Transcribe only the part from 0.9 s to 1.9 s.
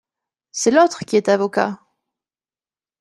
qui est avocat!